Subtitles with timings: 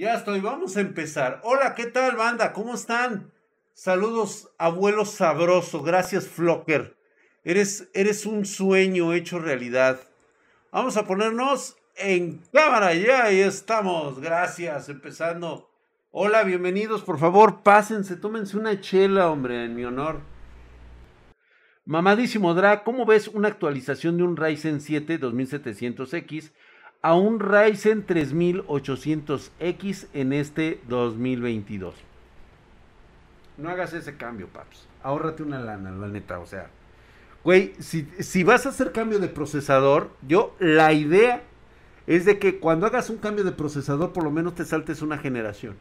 [0.00, 1.42] Ya estoy, vamos a empezar.
[1.44, 2.54] Hola, ¿qué tal, banda?
[2.54, 3.30] ¿Cómo están?
[3.74, 5.82] Saludos, abuelo sabroso.
[5.82, 6.96] Gracias, Flocker.
[7.44, 10.00] Eres, eres un sueño hecho realidad.
[10.72, 12.94] Vamos a ponernos en cámara.
[12.94, 14.18] Ya ahí estamos.
[14.20, 14.88] Gracias.
[14.88, 15.68] Empezando.
[16.12, 17.02] Hola, bienvenidos.
[17.02, 18.16] Por favor, pásense.
[18.16, 20.22] Tómense una chela, hombre, en mi honor.
[21.84, 26.52] Mamadísimo Dra, ¿cómo ves una actualización de un Ryzen 7 2700X
[27.02, 31.94] a un Ryzen 3800X en este 2022?
[33.56, 34.86] No hagas ese cambio, paps.
[35.02, 36.70] Ahórrate una lana, la neta, o sea.
[37.42, 41.42] Güey, si, si vas a hacer cambio de procesador, yo la idea
[42.06, 45.18] es de que cuando hagas un cambio de procesador, por lo menos te saltes una
[45.18, 45.76] generación.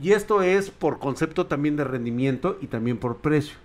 [0.00, 3.56] Y esto es por concepto también de rendimiento y también por precio.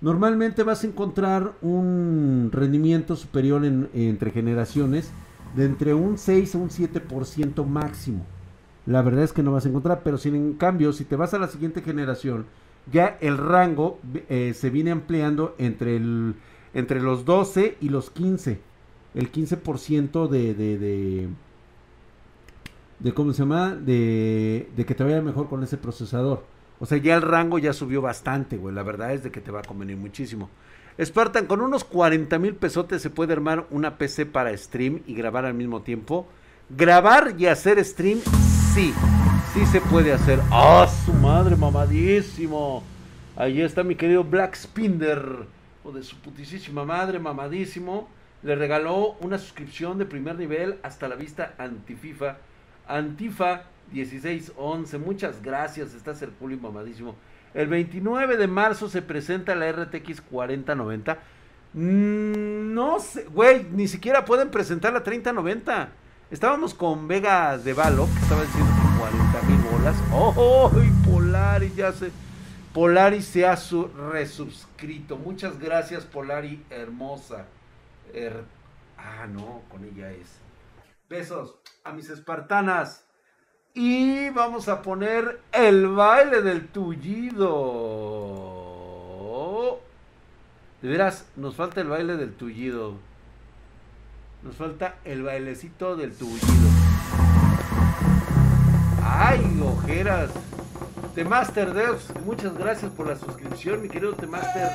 [0.00, 5.10] Normalmente vas a encontrar un rendimiento superior entre generaciones
[5.56, 8.24] de entre un 6 a un 7% máximo.
[8.84, 11.34] La verdad es que no vas a encontrar, pero sin en cambio, si te vas
[11.34, 12.46] a la siguiente generación,
[12.92, 16.36] ya el rango eh, se viene ampliando entre, el,
[16.74, 18.60] entre los 12 y los 15.
[19.14, 21.28] El 15% de, de, de,
[23.00, 23.74] de, ¿cómo se llama?
[23.74, 26.44] De, de que te vaya mejor con ese procesador.
[26.78, 28.74] O sea, ya el rango ya subió bastante, güey.
[28.74, 30.50] La verdad es de que te va a convenir muchísimo.
[31.04, 35.44] Spartan, con unos 40 mil pesotes se puede armar una PC para stream y grabar
[35.44, 36.26] al mismo tiempo.
[36.70, 38.20] Grabar y hacer stream,
[38.72, 38.94] sí.
[39.52, 40.40] Sí se puede hacer.
[40.50, 42.82] ¡Ah, su madre, mamadísimo!
[43.36, 45.46] Ahí está mi querido Black Spinder.
[45.84, 48.08] O de su putísima madre, mamadísimo.
[48.42, 52.38] Le regaló una suscripción de primer nivel hasta la vista antififa.
[52.88, 54.98] Antifa 1611.
[54.98, 55.92] Muchas gracias.
[55.92, 57.16] Está Serpulio mamadísimo.
[57.56, 61.18] El 29 de marzo se presenta la RTX 4090.
[61.72, 65.88] Mm, no sé, güey, ni siquiera pueden presentar la 3090.
[66.30, 69.96] Estábamos con Vega de Valo, que estaba diciendo que 40 mil bolas.
[70.12, 70.70] ¡Oh!
[71.10, 72.10] Polari ya se.
[72.74, 75.16] Polari se ha su resubscrito.
[75.16, 77.46] Muchas gracias, Polari hermosa.
[78.98, 80.40] ah, no, con ella es.
[81.08, 83.05] Besos a mis espartanas.
[83.78, 87.44] Y vamos a poner el baile del tullido.
[90.80, 92.94] De veras, nos falta el baile del tullido.
[94.42, 96.70] Nos falta el bailecito del tullido.
[99.04, 100.30] ¡Ay, ojeras!
[101.14, 104.70] Temaster Deus, muchas gracias por la suscripción, mi querido Temaster.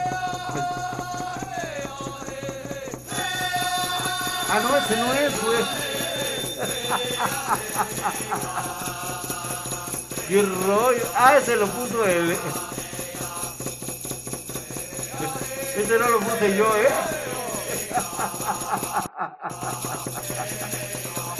[4.47, 5.90] Ah, no, ese no es, güey.
[10.27, 11.03] ¡Qué rollo!
[11.15, 12.37] ¡Ah, ese lo puso él!
[15.75, 16.89] Ese no lo puse yo, ¿eh?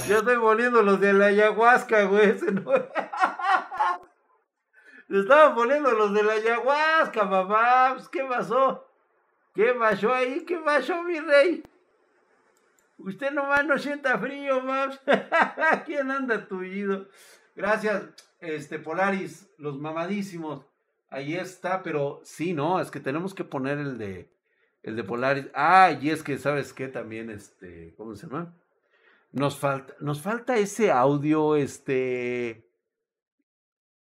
[0.08, 2.32] Yo estoy poniendo los de la ayahuasca, güey.
[2.32, 2.74] Ese no.
[5.10, 7.94] Estaban poniendo los de la ayahuasca, mamá.
[7.96, 8.88] Pues, ¿Qué pasó?
[9.54, 10.44] ¿Qué pasó ahí?
[10.46, 11.64] ¿Qué pasó, mi rey?
[13.06, 15.00] Usted nomás no sienta frío, maps.
[15.86, 17.08] ¿Quién anda tullido?
[17.56, 18.04] Gracias,
[18.40, 20.66] este Polaris, los mamadísimos.
[21.10, 24.32] Ahí está, pero sí, no, es que tenemos que poner el de
[24.84, 25.48] el de Polaris.
[25.54, 28.56] Ah, y es que sabes qué también este, ¿cómo se llama?
[29.32, 32.72] Nos falta nos falta ese audio este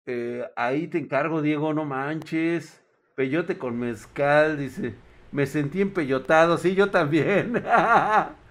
[0.06, 2.82] eh, ahí te encargo, Diego, no manches.
[3.14, 4.94] Peyote con mezcal, dice.
[5.32, 7.62] Me sentí empeyotado, sí, yo también.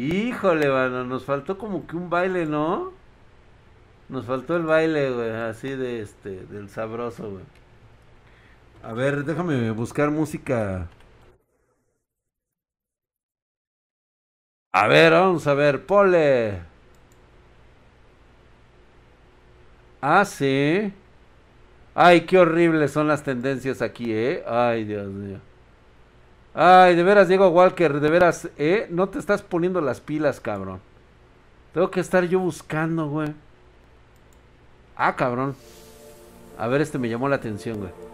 [0.00, 2.92] Híjole, bueno, nos faltó como que un baile, ¿no?
[4.10, 7.44] Nos faltó el baile, güey, así de este, del sabroso, güey.
[8.82, 10.88] A ver, déjame buscar música.
[14.72, 16.60] A ver, vamos a ver, pole.
[20.02, 20.92] Ah, sí.
[21.94, 24.42] Ay, qué horribles son las tendencias aquí, ¿eh?
[24.46, 25.40] Ay, Dios mío.
[26.54, 28.86] Ay, de veras, Diego Walker, de veras, ¿eh?
[28.90, 30.80] No te estás poniendo las pilas, cabrón.
[31.72, 33.32] Tengo que estar yo buscando, güey.
[34.96, 35.54] Ah, cabrón.
[36.58, 38.09] A ver, este me llamó la atención, güey.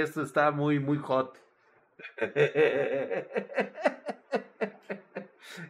[0.00, 1.38] Esto está muy, muy hot.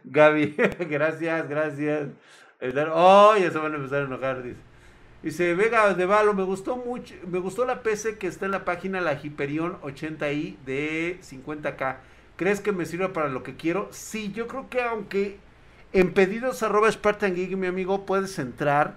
[0.03, 0.55] Gaby,
[0.89, 2.09] gracias, gracias.
[2.93, 4.59] Oh, ya se van a empezar a enojar, dice.
[5.21, 8.63] Dice, Vega de Valo, me gustó mucho, me gustó la PC que está en la
[8.63, 11.97] página, la Hyperion 80i de 50k.
[12.37, 13.89] ¿Crees que me sirve para lo que quiero?
[13.91, 15.37] Sí, yo creo que aunque
[15.91, 18.95] en pedidos arroba Spartan mi amigo, puedes entrar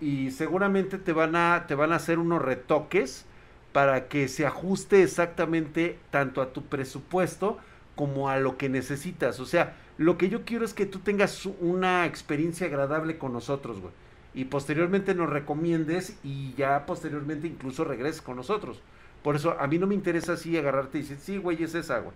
[0.00, 3.26] y seguramente te van a, te van a hacer unos retoques
[3.72, 7.58] para que se ajuste exactamente tanto a tu presupuesto
[7.94, 9.40] como a lo que necesitas.
[9.40, 13.80] O sea, lo que yo quiero es que tú tengas una experiencia agradable con nosotros,
[13.80, 13.92] güey.
[14.32, 18.80] Y posteriormente nos recomiendes y ya posteriormente incluso regreses con nosotros.
[19.22, 21.98] Por eso a mí no me interesa así agarrarte y decir, sí, güey, es esa,
[21.98, 22.14] güey.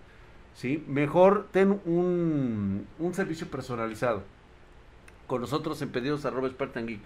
[0.54, 0.82] ¿sí?
[0.88, 4.22] Mejor ten un, servicio personalizado.
[5.26, 7.00] Con nosotros en pedidos arroba Spartan Geek.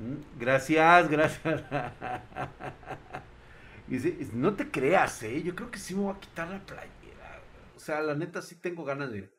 [0.00, 0.38] ¿Mm?
[0.38, 1.62] Gracias, gracias.
[3.88, 3.98] y
[4.32, 5.42] no te creas, ¿eh?
[5.42, 7.42] Yo creo que sí me voy a quitar la playera.
[7.76, 9.30] O sea, la neta sí tengo ganas de...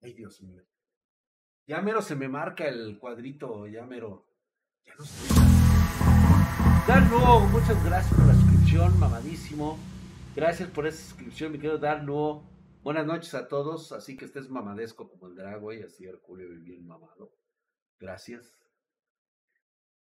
[0.00, 0.62] Ay, Dios mío.
[1.66, 4.26] Ya mero se me marca el cuadrito, ya mero.
[4.86, 5.36] Ya no estoy.
[6.88, 9.78] Darlo, muchas gracias por la suscripción, mamadísimo.
[10.34, 12.42] Gracias por esa suscripción, mi querido Darlo.
[12.82, 16.86] Buenas noches a todos, así que estés mamadesco como el Drago y así Herculeo bien
[16.86, 17.32] mamado.
[18.00, 18.61] Gracias.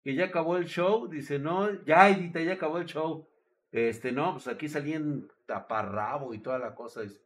[0.02, 3.28] Que ya acabó el show, dice, no, ya Edita, ya acabó el show.
[3.70, 7.02] Este, no, pues aquí salí en taparrabo y toda la cosa.
[7.02, 7.20] Dice,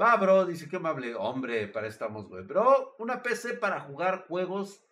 [0.00, 1.14] va, bro, dice que amable.
[1.14, 2.44] Hombre, para estamos, güey.
[2.44, 4.84] Bro, una PC para jugar juegos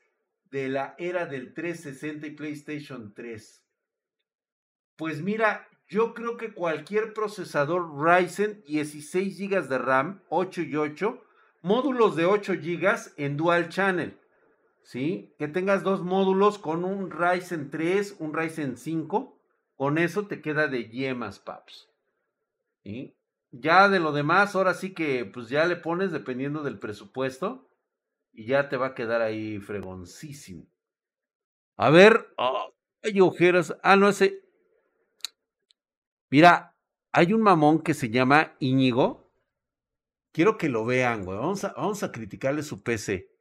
[0.50, 3.64] de la era del 360 y PlayStation 3.
[4.96, 11.24] Pues mira, yo creo que cualquier procesador Ryzen 16 GB de RAM, 8 y 8,
[11.62, 14.18] módulos de 8 GB en dual channel.
[14.82, 15.34] ¿Sí?
[15.38, 19.38] Que tengas dos módulos con un Ryzen 3, un Ryzen 5.
[19.76, 21.88] Con eso te queda de yemas, paps.
[23.52, 27.68] Ya de lo demás, ahora sí que pues ya le pones dependiendo del presupuesto.
[28.32, 30.66] Y ya te va a quedar ahí fregoncísimo.
[31.76, 32.34] A ver,
[33.02, 33.76] hay ojeras.
[33.82, 34.42] Ah, no, ese,
[36.32, 36.74] Mira,
[37.12, 39.30] hay un mamón que se llama Íñigo.
[40.32, 41.36] Quiero que lo vean, güey.
[41.36, 43.31] Vamos a, vamos a criticarle su PC.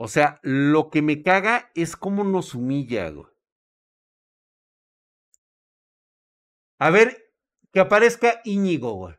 [0.00, 3.26] O sea, lo que me caga es cómo nos humilla, güey.
[6.78, 7.34] A ver,
[7.72, 9.16] que aparezca Íñigo, güey.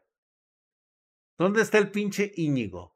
[1.37, 2.95] ¿Dónde está el pinche Íñigo?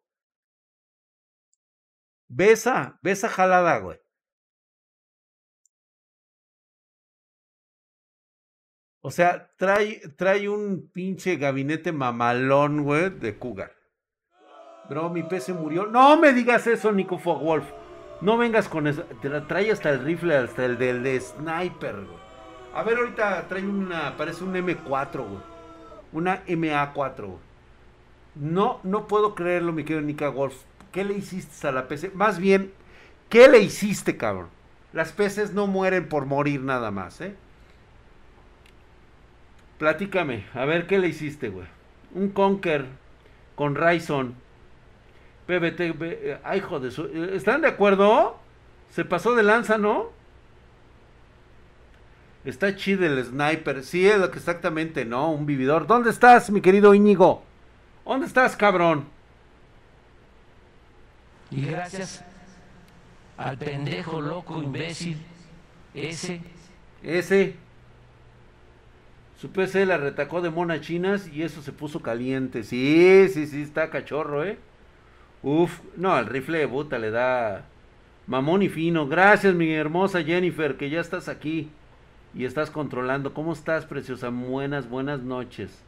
[2.30, 4.00] Besa, besa jalada, güey.
[9.02, 13.83] O sea, trae, trae un pinche gabinete mamalón, güey, de Cougar.
[14.90, 15.86] Bro, mi PC murió.
[15.86, 17.66] No me digas eso, Nico Wolf.
[18.22, 19.04] No vengas con eso.
[19.22, 22.24] Te la trae hasta el rifle, hasta el del de sniper, güey.
[22.74, 25.42] A ver, ahorita trae una, parece un M4, güey.
[26.12, 27.54] Una MA4, güey.
[28.36, 30.56] No, no puedo creerlo, mi querido Nico Wolf.
[30.92, 32.12] ¿Qué le hiciste a la PC?
[32.14, 32.72] Más bien,
[33.30, 34.50] ¿qué le hiciste, cabrón?
[34.92, 37.36] Las PCs no mueren por morir nada más, ¿eh?
[39.80, 41.68] Platícame, a ver qué le hiciste, güey.
[42.14, 42.86] Un Conker
[43.56, 44.36] con Ryzen.
[45.46, 48.38] PBT, eh, ay, joder, eh, ¿están de acuerdo?
[48.90, 50.12] Se pasó de lanza, ¿no?
[52.46, 53.84] Está chido el sniper.
[53.84, 55.32] Sí, es lo que exactamente, ¿no?
[55.32, 55.88] Un vividor.
[55.88, 57.44] ¿Dónde estás, mi querido Íñigo?
[58.06, 59.06] ¿Dónde estás, cabrón?
[61.52, 62.24] Y gracias
[63.38, 65.18] al pendejo, loco, imbécil,
[65.94, 66.42] ese.
[67.02, 67.56] Ese.
[69.40, 72.64] Su PC la retacó de monas chinas y eso se puso caliente.
[72.64, 74.58] Sí, sí, sí, está cachorro, ¿eh?
[75.44, 77.66] Uf, no, el rifle de buta le da
[78.28, 79.08] mamón y fino.
[79.08, 81.70] Gracias, mi hermosa Jennifer, que ya estás aquí
[82.34, 83.34] y estás controlando.
[83.34, 84.30] ¿Cómo estás, preciosa?
[84.30, 85.84] Buenas, buenas noches.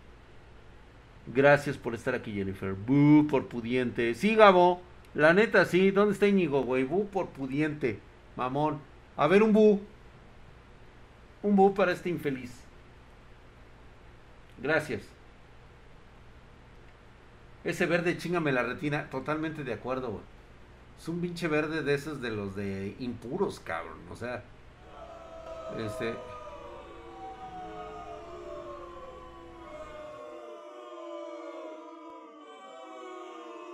[1.34, 2.74] Gracias por estar aquí, Jennifer.
[2.74, 4.14] Bu por pudiente.
[4.14, 4.82] Sí, Gabo.
[5.14, 5.90] La neta, sí.
[5.90, 6.84] ¿Dónde está Íñigo, güey?
[6.84, 8.00] Bu por pudiente.
[8.36, 8.80] Mamón.
[9.16, 9.80] A ver, un bu.
[11.42, 12.52] Un bu para este infeliz.
[14.62, 15.15] Gracias.
[17.66, 19.10] Ese verde chingame la retina.
[19.10, 20.24] Totalmente de acuerdo, güey.
[21.00, 23.98] Es un pinche verde de esos de los de impuros, cabrón.
[24.12, 24.44] O sea.
[25.80, 26.16] Este.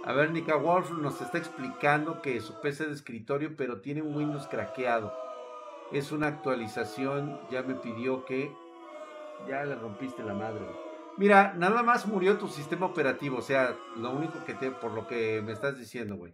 [0.06, 4.16] A ver, Nika Wolf nos está explicando que su PC de escritorio, pero tiene un
[4.16, 5.14] Windows craqueado.
[5.92, 7.42] Es una actualización.
[7.52, 8.56] Ya me pidió que
[9.50, 10.91] ya le rompiste la madre.
[11.18, 15.08] Mira, nada más murió tu sistema operativo, o sea, lo único que te, por lo
[15.08, 16.34] que me estás diciendo, güey.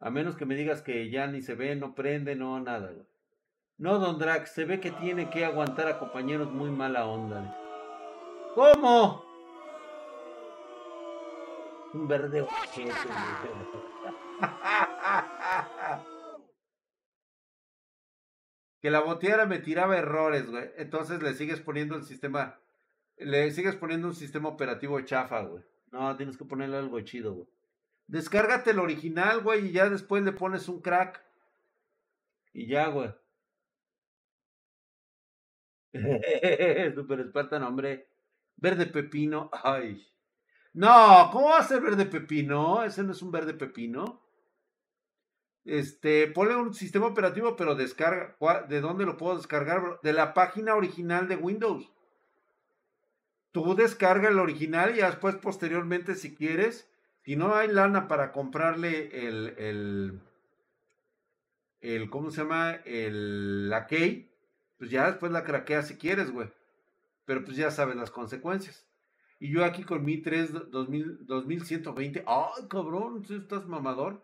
[0.00, 2.92] A menos que me digas que ya ni se ve, no prende, no, nada.
[3.78, 7.54] No, Don Drax, se ve que tiene que aguantar a compañeros muy mala onda.
[8.54, 9.22] ¿Cómo?
[11.92, 12.40] Un verde
[18.80, 20.70] que la boteara me tiraba errores, güey.
[20.76, 22.58] Entonces le sigues poniendo el sistema.
[23.18, 25.62] Le sigues poniendo un sistema operativo chafa, güey.
[25.90, 27.48] No, tienes que ponerle algo chido, güey.
[28.06, 31.24] Descárgate el original, güey, y ya después le pones un crack.
[32.52, 33.10] Y ya, güey.
[36.94, 38.08] Super Spartan, hombre.
[38.56, 39.50] Verde pepino.
[39.52, 40.06] Ay.
[40.74, 42.84] No, ¿cómo va a ser verde pepino?
[42.84, 44.22] Ese no es un verde pepino.
[45.64, 48.36] Este, ponle un sistema operativo, pero descarga.
[48.68, 50.00] ¿De dónde lo puedo descargar?
[50.02, 51.90] De la página original de Windows.
[53.56, 56.86] Tú descarga el original y después posteriormente, si quieres,
[57.22, 60.20] si no hay lana para comprarle el, el,
[61.80, 62.72] el ¿cómo se llama?
[62.84, 64.30] El, la key,
[64.76, 66.50] pues ya después la craqueas si quieres, güey.
[67.24, 68.84] Pero pues ya sabes las consecuencias.
[69.40, 74.22] Y yo aquí con mi 3 2000, 2120, ay cabrón, estás mamador.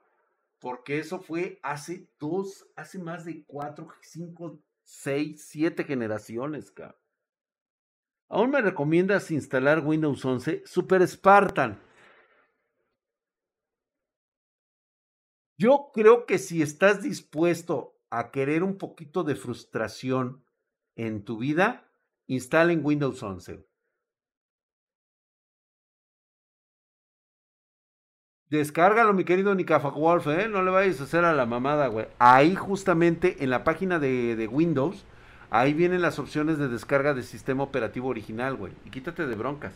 [0.58, 7.01] Porque eso fue hace dos, hace más de cuatro, cinco, seis, siete generaciones, cabrón.
[8.32, 11.78] Aún me recomiendas instalar Windows 11 Super Spartan.
[15.58, 20.46] Yo creo que si estás dispuesto a querer un poquito de frustración
[20.96, 21.92] en tu vida,
[22.26, 23.66] instalen Windows 11.
[28.48, 30.48] Descárgalo, mi querido Nikafa Wolf, ¿eh?
[30.48, 32.06] No le vayas a hacer a la mamada, güey.
[32.18, 35.04] Ahí justamente en la página de, de, Windows,
[35.52, 38.72] ahí vienen las opciones de descarga de sistema operativo original, güey.
[38.86, 39.74] Y quítate de broncas.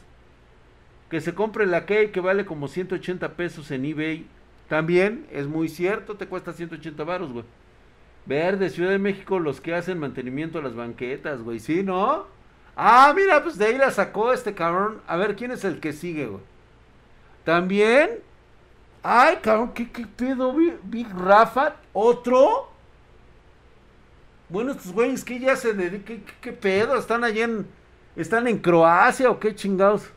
[1.11, 4.27] Que se compre la key que vale como 180 pesos en eBay
[4.69, 7.45] también es muy cierto, te cuesta 180 baros, güey.
[8.25, 11.61] Verde, Ciudad de México, los que hacen mantenimiento a las banquetas, güey.
[11.61, 12.25] ¿Sí, no?
[12.75, 15.01] Ah, mira, pues de ahí la sacó este cabrón.
[15.07, 16.43] A ver, ¿quién es el que sigue, güey?
[17.45, 18.19] También.
[19.05, 20.53] Ay, cabrón, ¿qué, qué pedo,
[20.83, 21.77] Big Rafa?
[21.93, 22.73] ¿Otro?
[24.49, 26.97] Bueno, estos güeyes que ya se dedican, ¿qué, pedo?
[26.97, 27.67] ¿Están allá en.
[28.15, 30.11] ¿Están en Croacia o qué chingados?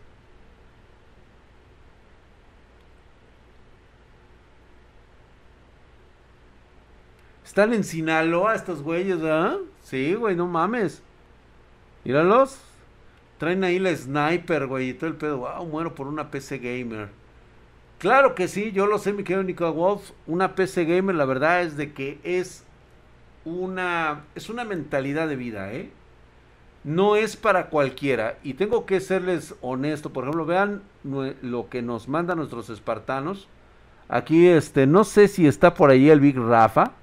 [7.43, 9.57] Están en Sinaloa estos güeyes, ¿verdad?
[9.83, 11.01] Sí, güey, no mames.
[12.05, 12.59] Míralos.
[13.39, 15.39] Traen ahí la sniper, güey, y todo el pedo.
[15.39, 17.09] Wow, muero por una PC gamer.
[17.97, 20.11] Claro que sí, yo lo sé, mi querido Nico Wolf.
[20.27, 22.63] Una PC gamer, la verdad es de que es
[23.45, 25.91] una, es una mentalidad de vida, ¿eh?
[26.83, 28.37] No es para cualquiera.
[28.43, 30.11] Y tengo que serles honesto.
[30.11, 33.47] Por ejemplo, vean lo que nos mandan nuestros espartanos.
[34.07, 36.93] Aquí, este, no sé si está por ahí el Big Rafa.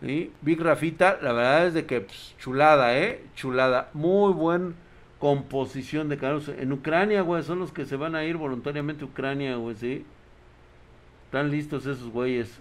[0.00, 3.24] Big Rafita, la verdad es de que pues, chulada, ¿eh?
[3.34, 3.88] Chulada.
[3.94, 4.74] Muy buen
[5.18, 6.48] composición de carros.
[6.48, 10.04] En Ucrania, güey, son los que se van a ir voluntariamente a Ucrania, güey, ¿sí?
[11.24, 12.60] Están listos esos güeyes.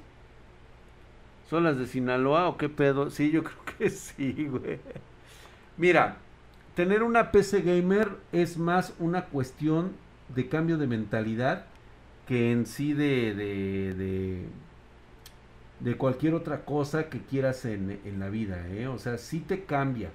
[1.53, 3.11] ¿Son las de Sinaloa o qué pedo?
[3.11, 4.79] Sí, yo creo que sí, güey.
[5.77, 6.17] Mira,
[6.73, 9.91] tener una PC gamer es más una cuestión
[10.33, 11.67] de cambio de mentalidad
[12.27, 14.47] que en sí de, de
[15.79, 18.87] de cualquier otra cosa que quieras en, la vida, ¿eh?
[18.87, 20.09] O sea, sí te cambia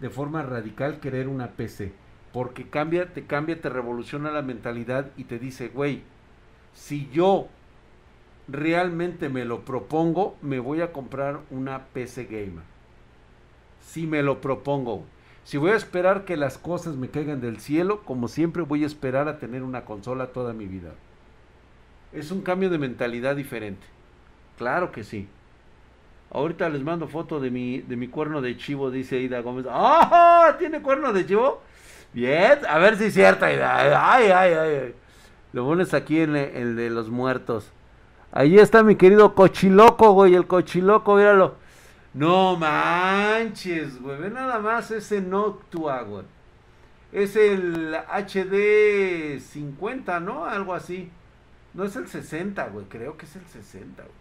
[0.00, 1.92] de forma radical querer una PC.
[2.32, 6.02] Porque cambia, te cambia, te revoluciona la mentalidad y te dice, güey,
[6.74, 7.46] si yo
[8.50, 12.64] realmente me lo propongo, me voy a comprar una PC gamer.
[13.80, 15.04] Si me lo propongo.
[15.44, 18.86] Si voy a esperar que las cosas me caigan del cielo, como siempre voy a
[18.86, 20.90] esperar a tener una consola toda mi vida.
[22.12, 23.86] Es un cambio de mentalidad diferente.
[24.58, 25.28] Claro que sí.
[26.32, 29.66] Ahorita les mando foto de mi, de mi cuerno de chivo, dice Ida Gómez.
[29.68, 30.54] ¡Ah!
[30.58, 31.62] ¿Tiene cuerno de chivo?
[32.12, 34.12] Bien, a ver si es cierto, Ida.
[34.12, 34.94] Ay, ay, ay.
[35.52, 37.72] Lo pones aquí en el de los muertos.
[38.32, 40.34] Ahí está mi querido cochiloco, güey.
[40.34, 41.56] El cochiloco, míralo.
[42.14, 44.18] No manches, güey.
[44.18, 46.24] Ve nada más ese Noctua, güey.
[47.12, 50.44] Es el HD 50, ¿no?
[50.44, 51.10] Algo así.
[51.74, 52.86] No es el 60, güey.
[52.86, 54.14] Creo que es el 60, güey.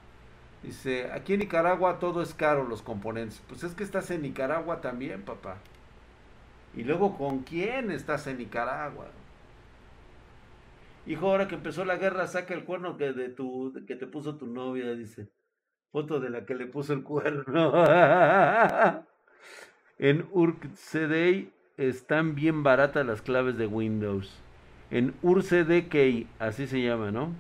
[0.64, 3.42] Dice, aquí en Nicaragua todo es caro los componentes.
[3.48, 5.58] Pues es que estás en Nicaragua también, papá.
[6.76, 9.06] Y luego, ¿con quién estás en Nicaragua?
[11.10, 14.36] Hijo, ahora que empezó la guerra, saca el cuerno que, de tu, que te puso
[14.38, 15.28] tu novia, dice.
[15.92, 17.74] Foto de la que le puso el cuerno.
[19.98, 24.40] en UrCDI están bien baratas las claves de Windows.
[24.92, 27.34] En UrCDKey, así se llama, ¿no?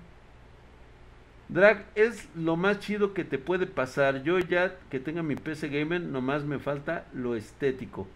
[1.48, 4.24] Drag es lo más chido que te puede pasar.
[4.24, 8.08] Yo ya que tenga mi PC Gamer, nomás me falta lo estético.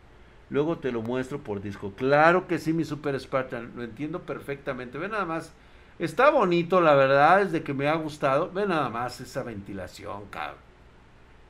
[0.54, 1.94] Luego te lo muestro por disco.
[1.98, 3.72] Claro que sí, mi Super Spartan.
[3.76, 5.00] Lo entiendo perfectamente.
[5.00, 5.52] Ve nada más.
[5.98, 8.52] Está bonito, la verdad, es de que me ha gustado.
[8.52, 10.60] Ve nada más esa ventilación, cabrón.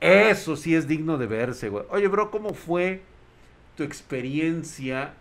[0.00, 1.84] Eso sí es digno de verse, güey.
[1.90, 3.02] Oye, bro, ¿cómo fue
[3.76, 5.12] tu experiencia?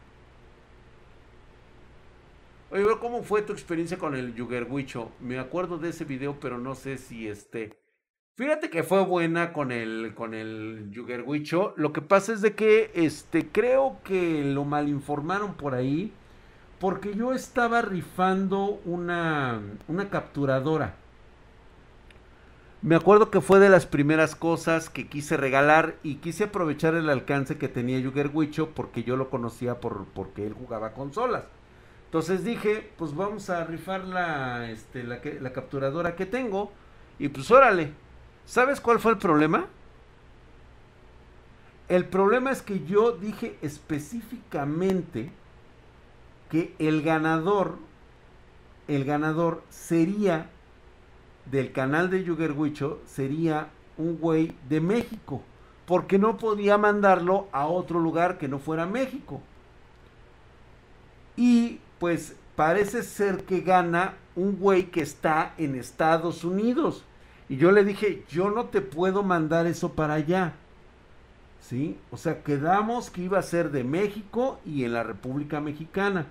[2.72, 5.12] Oye, bro, ¿cómo fue tu experiencia con el Yugerwicho?
[5.20, 7.78] Me acuerdo de ese video, pero no sé si este
[8.36, 11.74] Fíjate que fue buena con el, con el Yugerwicho.
[11.78, 16.12] Lo que pasa es de que este, creo que lo malinformaron por ahí.
[16.80, 20.96] Porque yo estaba rifando una, una capturadora.
[22.82, 27.10] Me acuerdo que fue de las primeras cosas que quise regalar y quise aprovechar el
[27.10, 31.46] alcance que tenía Yugerwicho porque yo lo conocía por, porque él jugaba consolas.
[32.06, 36.72] Entonces dije, pues vamos a rifar la, este, la, la capturadora que tengo.
[37.20, 37.94] Y pues órale,
[38.46, 39.66] ¿Sabes cuál fue el problema?
[41.90, 45.32] El problema es que yo dije específicamente
[46.50, 47.78] que el ganador,
[48.88, 50.50] el ganador sería
[51.46, 55.42] del canal de Yugerwicho, sería un güey de México,
[55.86, 59.42] porque no podía mandarlo a otro lugar que no fuera México.
[61.36, 67.04] Y pues parece ser que gana un güey que está en Estados Unidos.
[67.50, 70.54] Y yo le dije, yo no te puedo mandar eso para allá.
[71.62, 71.98] ¿Sí?
[72.12, 76.28] O sea, quedamos que iba a ser de México y en la República Mexicana.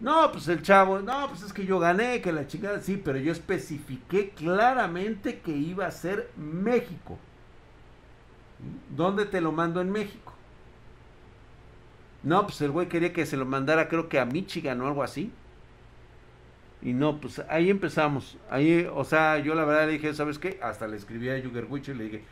[0.00, 3.18] No, pues el chavo, no, pues es que yo gané, que la chingada, sí, pero
[3.18, 7.18] yo especifiqué claramente que iba a ser México.
[8.96, 10.32] ¿Dónde te lo mando en México?
[12.22, 15.02] No, pues el güey quería que se lo mandara, creo que a Michigan o algo
[15.02, 15.32] así.
[16.82, 18.36] Y no, pues ahí empezamos.
[18.50, 20.58] Ahí, o sea, yo la verdad le dije, ¿sabes qué?
[20.62, 22.22] Hasta le escribí a Yugerwich y le dije,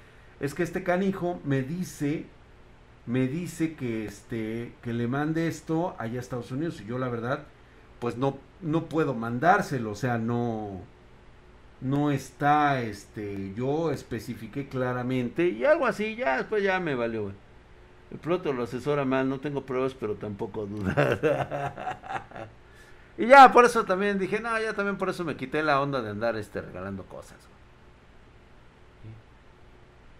[0.40, 2.26] es que este canijo me dice,
[3.06, 6.80] me dice que este, que le mande esto allá a Estados Unidos.
[6.80, 7.44] Y yo la verdad,
[8.00, 10.80] pues no, no puedo mandárselo, o sea, no,
[11.80, 17.32] no está, este, yo especifiqué claramente y algo así, ya después ya me valió,
[18.10, 21.20] El pronto lo asesora mal, no tengo pruebas, pero tampoco dudas.
[23.20, 26.00] Y ya por eso también dije, no, ya también por eso me quité la onda
[26.00, 27.36] de andar este, regalando cosas.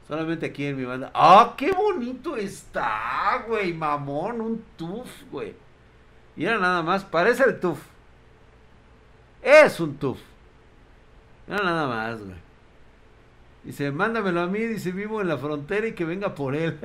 [0.06, 1.10] Solamente aquí en mi banda.
[1.14, 3.72] ¡Ah, qué bonito está, güey!
[3.72, 5.54] Mamón, un tuf, güey.
[6.36, 7.78] Y era nada más, parece el tuf.
[9.40, 10.18] Es un tuf.
[11.48, 12.36] Era nada más, güey.
[13.64, 16.78] Dice, mándamelo a mí, dice, vivo en la frontera y que venga por él.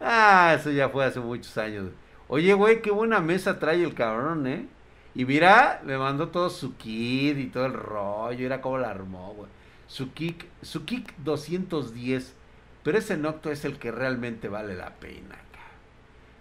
[0.00, 1.90] ah, eso ya fue hace muchos años.
[2.28, 4.66] Oye, güey, qué buena mesa trae el cabrón, ¿eh?
[5.14, 9.32] Y mira, me mandó todo su kit y todo el rollo, era como la armó,
[9.34, 9.50] güey.
[9.86, 12.34] Su kick, su kick 210,
[12.82, 15.36] pero ese Nocto es el que realmente vale la pena,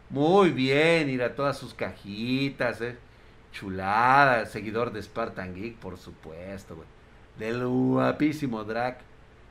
[0.10, 2.98] Muy bien, ir a todas sus cajitas, ¿eh?
[3.54, 6.88] Chulada, seguidor de Spartan Geek, por supuesto, güey.
[7.40, 9.00] Del guapísimo Drac.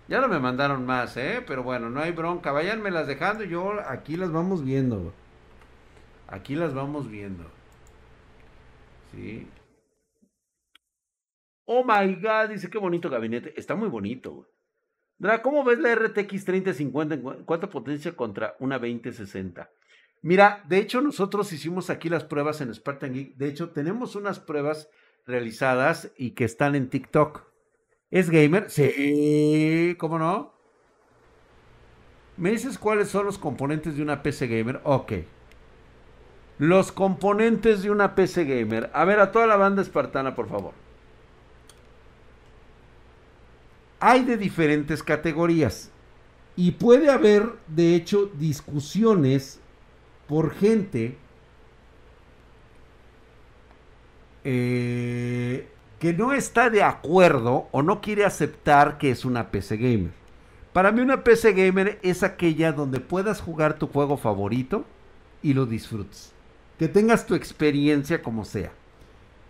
[0.09, 1.43] Ya no me mandaron más, ¿eh?
[1.47, 2.53] Pero bueno, no hay bronca.
[2.53, 5.13] Váyanme las dejando yo aquí las vamos viendo, güey.
[6.29, 7.45] Aquí las vamos viendo.
[9.13, 9.47] ¿Sí?
[11.65, 13.53] Oh my god, dice qué bonito gabinete.
[13.57, 14.49] Está muy bonito.
[15.43, 19.71] ¿cómo ves la RTX 3050 en cuánta potencia contra una 2060?
[20.23, 23.37] Mira, de hecho nosotros hicimos aquí las pruebas en Spartan Geek.
[23.37, 24.91] De hecho, tenemos unas pruebas
[25.27, 27.45] realizadas y que están en TikTok.
[28.11, 28.71] ¿Es gamer?
[28.71, 30.55] Sí, ¿cómo no?
[32.37, 34.81] ¿Me dices cuáles son los componentes de una PC gamer?
[34.85, 35.13] Ok.
[36.59, 38.91] Los componentes de una PC gamer.
[38.95, 40.73] A ver, a toda la banda espartana, por favor.
[44.01, 45.91] Hay de diferentes categorías.
[46.57, 49.61] Y puede haber, de hecho, discusiones
[50.27, 51.19] por gente
[54.45, 60.13] eh, que no está de acuerdo o no quiere aceptar que es una PC gamer.
[60.73, 64.87] Para mí una PC gamer es aquella donde puedas jugar tu juego favorito
[65.43, 66.36] y lo disfrutes
[66.79, 68.73] que tengas tu experiencia como sea.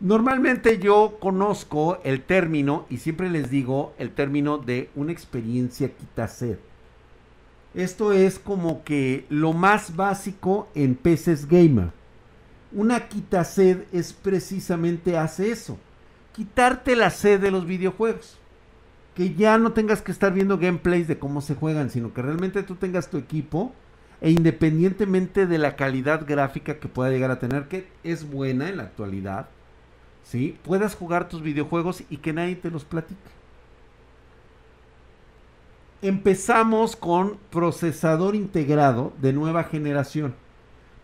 [0.00, 5.90] Normalmente yo conozco el término y siempre les digo el término de una experiencia
[6.28, 6.58] sed.
[7.74, 11.92] Esto es como que lo más básico en peces gamer.
[12.72, 13.08] Una
[13.44, 15.78] sed es precisamente hace eso.
[16.34, 18.38] Quitarte la sed de los videojuegos.
[19.14, 22.62] Que ya no tengas que estar viendo gameplays de cómo se juegan, sino que realmente
[22.62, 23.72] tú tengas tu equipo
[24.20, 28.78] e independientemente de la calidad gráfica que pueda llegar a tener, que es buena en
[28.78, 29.48] la actualidad.
[30.64, 33.20] Puedas jugar tus videojuegos y que nadie te los platique.
[36.02, 40.34] Empezamos con procesador integrado de nueva generación.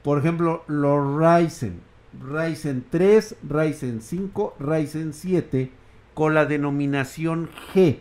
[0.02, 1.80] Por ejemplo, los Ryzen.
[2.20, 5.70] Ryzen 3, Ryzen 5, Ryzen 7
[6.14, 8.00] con la denominación G,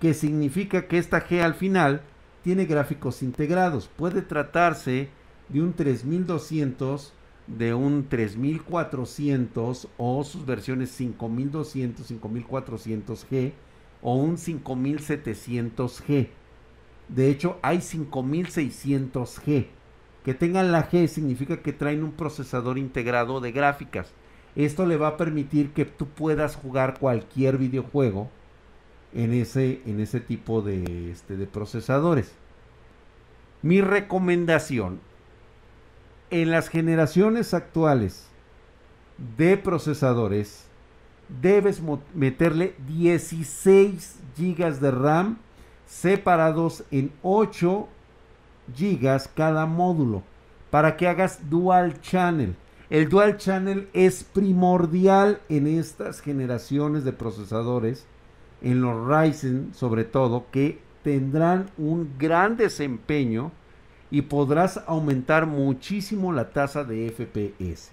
[0.00, 2.02] que significa que esta G al final
[2.44, 3.88] tiene gráficos integrados.
[3.88, 5.08] Puede tratarse
[5.48, 7.14] de un 3200,
[7.46, 13.52] de un 3400 o sus versiones 5200, 5400G
[14.02, 16.28] o un 5700G.
[17.08, 19.68] De hecho, hay 5600G.
[20.22, 24.12] Que tengan la G significa que traen un procesador integrado de gráficas.
[24.54, 28.30] Esto le va a permitir que tú puedas jugar cualquier videojuego
[29.14, 32.32] en ese, en ese tipo de, este, de procesadores.
[33.62, 35.00] Mi recomendación,
[36.30, 38.26] en las generaciones actuales
[39.36, 40.66] de procesadores,
[41.40, 41.80] debes
[42.14, 45.38] meterle 16 GB de RAM
[45.86, 47.88] separados en 8
[48.74, 50.22] gigas cada módulo
[50.70, 52.56] para que hagas dual channel.
[52.90, 58.06] El dual channel es primordial en estas generaciones de procesadores,
[58.64, 63.52] en los Ryzen sobre todo, que tendrán un gran desempeño
[64.10, 67.90] y podrás aumentar muchísimo la tasa de FPS.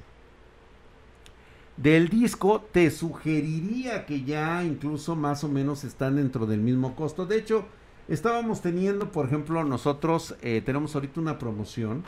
[1.77, 7.25] Del disco te sugeriría que ya incluso más o menos están dentro del mismo costo.
[7.25, 7.65] De hecho,
[8.11, 12.03] Estábamos teniendo, por ejemplo, nosotros eh, tenemos ahorita una promoción,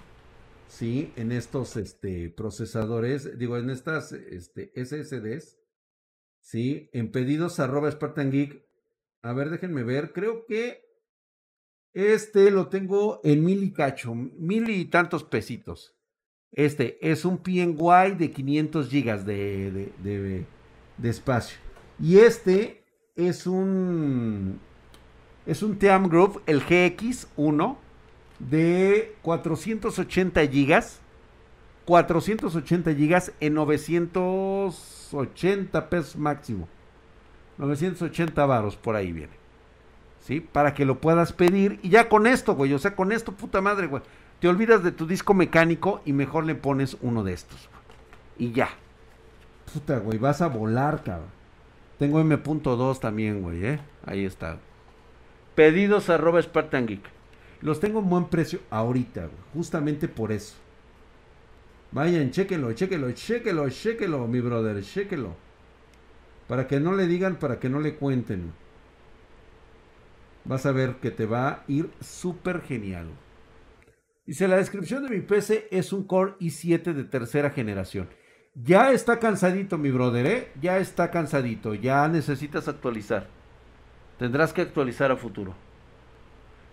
[0.67, 1.13] ¿sí?
[1.15, 5.58] En estos este, procesadores, digo, en estas este, SSDs,
[6.43, 6.91] ¿sí?
[6.93, 8.63] En pedidos arroba Spartan Geek.
[9.23, 10.84] A ver, déjenme ver, creo que
[11.93, 15.95] este lo tengo en mil y cacho, mil y tantos pesitos.
[16.51, 21.58] Este es un PNY de 500 gigas de, de espacio.
[21.99, 22.84] Y este
[23.15, 24.60] es un
[25.45, 27.75] es un Team Group, el GX1,
[28.39, 31.01] de 480 gigas.
[31.86, 36.67] 480 gigas en 980 pesos máximo.
[37.58, 39.34] 980 varos, por ahí viene.
[40.22, 40.39] ¿Sí?
[40.39, 41.80] Para que lo puedas pedir.
[41.84, 42.74] Y ya con esto, güey.
[42.74, 44.02] O sea, con esto, puta madre, güey.
[44.39, 47.69] Te olvidas de tu disco mecánico y mejor le pones uno de estos.
[48.38, 48.69] Y ya.
[49.74, 50.17] Puta, güey.
[50.17, 51.28] Vas a volar, cabrón.
[52.00, 53.80] Tengo M.2 también, güey, ¿eh?
[54.06, 54.58] Ahí está.
[55.56, 57.04] Pedidos arroba Spartan Geek.
[57.62, 60.56] Los tengo en buen precio ahorita, justamente por eso.
[61.93, 65.36] Vayan, chéquelo, chéquelo, chéquelo, chéquelo, mi brother, chéquelo.
[66.47, 68.51] Para que no le digan, para que no le cuenten.
[70.43, 73.10] Vas a ver que te va a ir súper genial.
[74.25, 78.10] Dice, la descripción de mi PC es un Core i7 de tercera generación.
[78.56, 80.51] Ya está cansadito, mi brother, ¿eh?
[80.60, 83.27] Ya está cansadito, ya necesitas actualizar.
[84.17, 85.53] Tendrás que actualizar a futuro.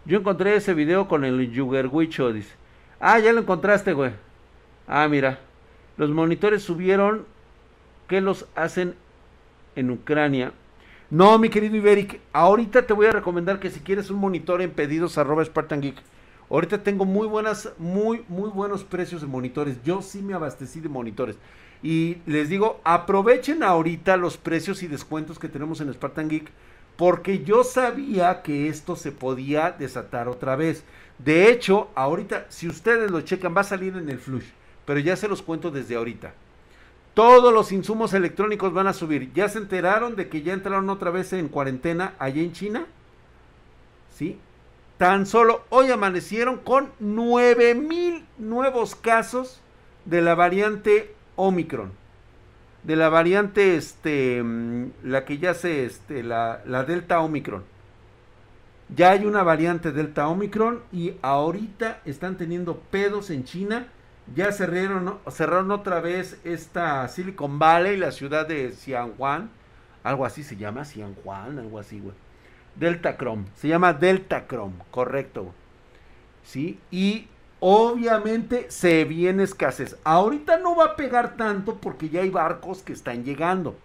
[0.06, 2.54] Yo encontré ese video con el Yugerwicho, dice.
[2.98, 4.12] Ah, ya lo encontraste, güey.
[4.92, 5.38] Ah, mira.
[5.96, 7.24] Los monitores subieron.
[8.09, 8.96] ¿Qué los hacen
[9.76, 10.53] en Ucrania?
[11.11, 12.20] No, mi querido Iberic.
[12.33, 16.03] Ahorita te voy a recomendar que si quieres un monitor en pedidos arroba Spartan Geek.
[16.50, 19.81] Ahorita tengo muy buenas, muy, muy buenos precios de monitores.
[19.85, 21.37] Yo sí me abastecí de monitores.
[21.85, 26.50] Y les digo, aprovechen ahorita los precios y descuentos que tenemos en Spartan Geek
[26.96, 30.85] porque yo sabía que esto se podía desatar otra vez.
[31.18, 34.48] De hecho, ahorita, si ustedes lo checan, va a salir en el flush,
[34.90, 36.35] pero ya se los cuento desde ahorita.
[37.14, 39.33] Todos los insumos electrónicos van a subir.
[39.33, 42.87] ¿Ya se enteraron de que ya entraron otra vez en cuarentena allá en China?
[44.12, 44.37] ¿Sí?
[44.98, 49.61] Tan solo hoy amanecieron con 9000 nuevos casos
[50.07, 51.92] de la variante Omicron
[52.83, 57.62] de la variante, este, mm, la que ya se, este, la, la Delta Omicron.
[58.96, 63.87] Ya hay una variante Delta Omicron y ahorita están teniendo pedos en China.
[64.34, 69.50] Ya cerraron, cerraron otra vez esta Silicon Valley, la ciudad de Xianhuan.
[70.04, 72.14] Algo así se llama, Xianhuan, algo así, güey.
[72.76, 73.46] Delta Chrome.
[73.56, 75.52] Se llama Delta Chrome, correcto.
[76.44, 76.78] ¿Sí?
[76.90, 77.26] Y
[77.58, 79.96] obviamente se viene escasez.
[80.04, 83.76] Ahorita no va a pegar tanto porque ya hay barcos que están llegando.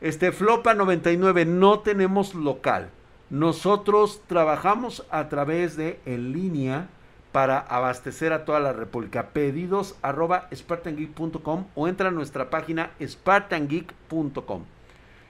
[0.00, 2.88] Este Flopa 99 no tenemos local.
[3.30, 6.88] Nosotros trabajamos a través de en línea
[7.32, 9.28] para abastecer a toda la República.
[9.28, 14.64] Pedidos arroba spartangeek.com o entra a nuestra página spartangeek.com.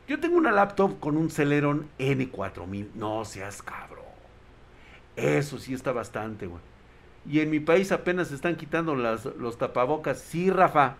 [0.06, 2.88] Yo tengo una laptop con un Celeron N4000.
[2.94, 4.04] No seas cabrón.
[5.16, 6.62] Eso sí está bastante, güey
[7.28, 10.18] y en mi país apenas están quitando las, los tapabocas.
[10.18, 10.96] Sí, Rafa.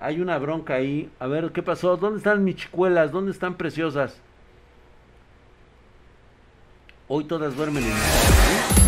[0.00, 1.10] Hay una bronca ahí.
[1.20, 1.96] A ver, ¿qué pasó?
[1.96, 3.12] ¿Dónde están mis chicuelas?
[3.12, 4.18] ¿Dónde están preciosas?
[7.06, 8.83] Hoy todas duermen en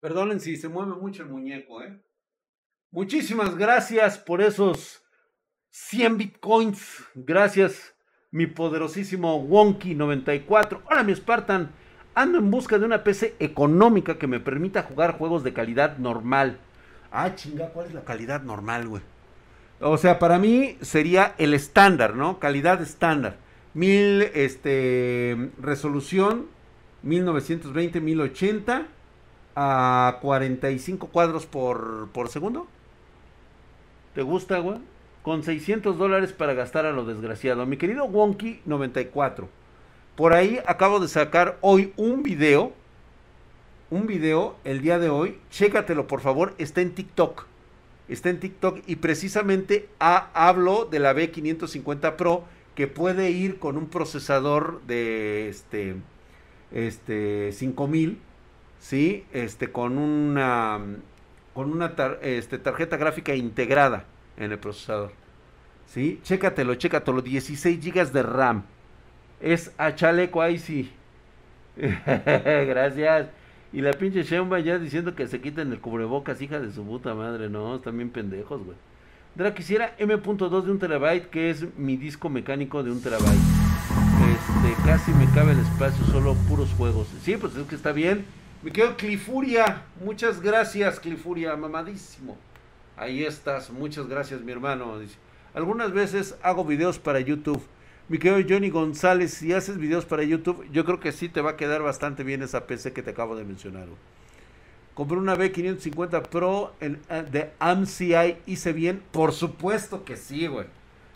[0.00, 2.00] Perdonen si se mueve mucho el muñeco, ¿eh?
[2.90, 5.02] Muchísimas gracias por esos
[5.70, 7.04] 100 bitcoins.
[7.14, 7.94] Gracias,
[8.30, 10.82] mi poderosísimo Wonky94.
[10.90, 11.72] Hola, mi Spartan.
[12.14, 16.58] Ando en busca de una PC económica que me permita jugar juegos de calidad normal
[17.10, 19.02] Ah, chinga, ¿cuál es la calidad normal, güey?
[19.80, 22.38] O sea, para mí sería el estándar, ¿no?
[22.38, 23.36] Calidad estándar.
[23.74, 26.46] Mil, este, resolución,
[27.02, 28.86] 1920, 1080
[29.60, 32.68] a 45 cuadros por, por segundo.
[34.14, 34.78] ¿Te gusta, güey?
[35.22, 37.66] Con 600 dólares para gastar a lo desgraciado.
[37.66, 39.48] Mi querido Wonky 94.
[40.14, 42.72] Por ahí acabo de sacar hoy un video
[43.90, 47.46] un video el día de hoy, chécatelo por favor, está en TikTok.
[48.08, 52.44] Está en TikTok y precisamente hablo de la B550 Pro
[52.74, 55.96] que puede ir con un procesador de este
[56.70, 58.18] este 5000,
[58.80, 59.24] ¿sí?
[59.32, 60.80] Este con una
[61.54, 64.04] con una este, tarjeta gráfica integrada
[64.36, 65.12] en el procesador.
[65.86, 66.20] ¿Sí?
[66.22, 68.62] Chécatelo, chécatelo, 16 GB de RAM.
[69.40, 70.92] Es a chaleco ahí sí.
[71.76, 73.28] Gracias.
[73.72, 77.14] Y la pinche Shemba ya diciendo que se quiten el cubrebocas, hija de su puta
[77.14, 77.48] madre.
[77.48, 78.76] No, están bien pendejos, güey.
[79.34, 83.28] Dra, quisiera M.2 de un terabyte, que es mi disco mecánico de un terabyte.
[83.28, 87.08] Este, casi me cabe el espacio, solo puros juegos.
[87.22, 88.24] Sí, pues es que está bien.
[88.62, 89.82] Me quedo Clifuria.
[90.04, 92.36] Muchas gracias, Clifuria, mamadísimo.
[92.96, 94.98] Ahí estás, muchas gracias, mi hermano.
[95.54, 97.62] Algunas veces hago videos para YouTube
[98.08, 101.50] mi querido Johnny González, si haces videos para YouTube, yo creo que sí te va
[101.50, 103.86] a quedar bastante bien esa PC que te acabo de mencionar.
[104.94, 106.96] Compré una B550 Pro eh,
[107.30, 109.02] de AMCI, hice bien.
[109.12, 110.66] Por supuesto que sí, güey.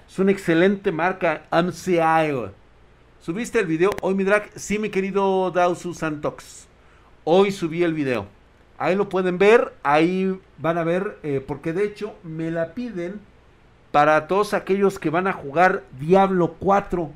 [0.07, 2.50] Es una excelente marca AMCI, güey.
[3.20, 4.50] ¿Subiste el video hoy, mi drag?
[4.55, 6.68] Sí, mi querido Dausu Santox.
[7.24, 8.26] Hoy subí el video.
[8.78, 13.20] Ahí lo pueden ver, ahí van a ver, eh, porque de hecho me la piden
[13.92, 17.12] para todos aquellos que van a jugar Diablo 4.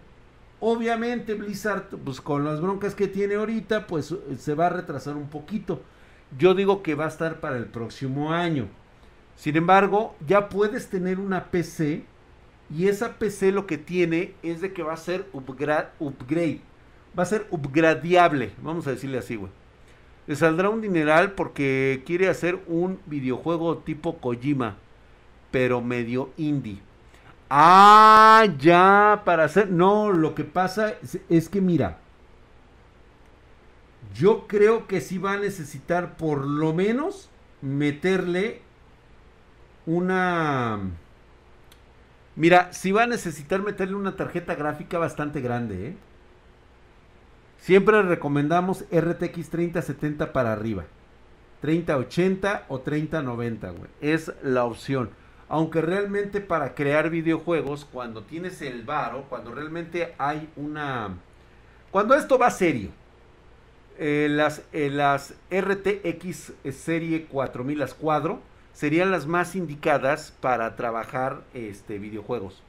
[0.61, 5.29] Obviamente Blizzard, pues con las broncas que tiene ahorita, pues se va a retrasar un
[5.29, 5.83] poquito.
[6.39, 8.69] Yo digo que va a estar para el próximo año.
[9.35, 12.05] Sin embargo, ya puedes tener una PC
[12.71, 16.61] y esa PC lo que tiene es de que va a ser upgrade.
[17.19, 19.51] Va a ser upgradeable, vamos a decirle así, güey.
[20.27, 24.77] Le saldrá un dineral porque quiere hacer un videojuego tipo Kojima
[25.57, 26.81] pero medio indie.
[27.49, 29.71] Ah, ya, para hacer...
[29.71, 30.97] No, lo que pasa
[31.31, 31.99] es, que mira,
[34.15, 37.31] yo creo que sí va a necesitar por lo menos
[37.63, 38.61] meterle
[39.87, 40.79] una...
[42.35, 45.97] Mira, sí va a necesitar meterle una tarjeta gráfica bastante grande, ¿eh?
[47.59, 50.85] Siempre recomendamos RTX 3070 para arriba.
[51.61, 53.91] 3080 o 3090, güey.
[54.01, 55.11] Es la opción.
[55.49, 61.15] Aunque realmente para crear videojuegos, cuando tienes el varo, cuando realmente hay una...
[61.91, 62.91] Cuando esto va serio,
[63.99, 68.41] eh, las, eh, las RTX serie 4000, las cuadro,
[68.73, 72.63] serían las más indicadas para trabajar este, videojuegos.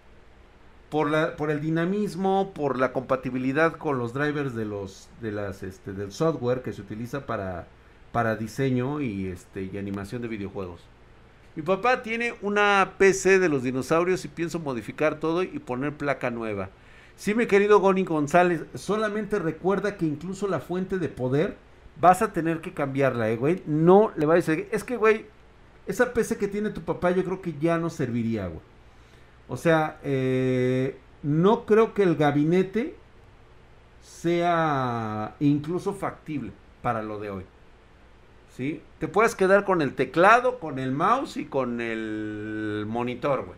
[0.90, 1.12] Por,
[1.50, 6.62] el dinamismo, por la compatibilidad con los drivers de los, de las, este, del software
[6.62, 7.68] que se utiliza para,
[8.14, 10.82] para diseño y, este, y animación de videojuegos.
[11.58, 16.30] Mi papá tiene una PC de los dinosaurios y pienso modificar todo y poner placa
[16.30, 16.70] nueva.
[17.18, 21.58] Sí, mi querido Goni González, solamente recuerda que incluso la fuente de poder
[22.00, 23.64] vas a tener que cambiarla, eh, güey.
[23.66, 25.26] No le va a decir, es que, güey,
[25.88, 28.62] esa PC que tiene tu papá yo creo que ya no serviría, güey.
[29.48, 32.96] O sea, eh, no creo que el gabinete
[34.02, 37.44] sea incluso factible para lo de hoy.
[38.58, 38.82] ¿sí?
[39.00, 43.58] Te puedes quedar con el teclado, con el mouse y con el monitor, güey.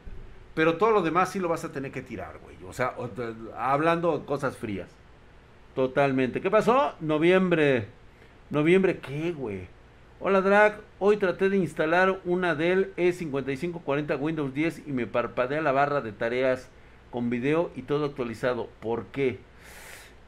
[0.54, 2.58] Pero todo lo demás sí lo vas a tener que tirar, güey.
[2.68, 2.94] O sea,
[3.58, 4.90] hablando cosas frías.
[5.74, 6.42] Totalmente.
[6.42, 6.96] ¿Qué pasó?
[7.00, 7.88] Noviembre.
[8.50, 9.68] ¿Noviembre qué, güey?
[10.22, 15.72] Hola Drag, hoy traté de instalar una Dell E5540 Windows 10 y me parpadea la
[15.72, 16.68] barra de tareas
[17.10, 18.68] con video y todo actualizado.
[18.82, 19.40] ¿Por qué?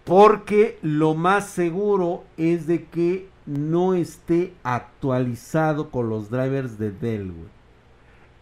[0.06, 7.34] Porque lo más seguro es de que no esté actualizado con los drivers de Dell,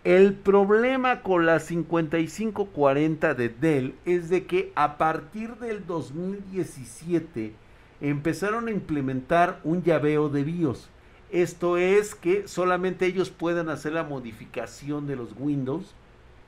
[0.03, 7.53] El problema con la 5540 de Dell es de que a partir del 2017
[8.01, 10.91] empezaron a implementar un llaveo de BIOS.
[11.31, 15.93] Esto es que solamente ellos puedan hacer la modificación de los Windows,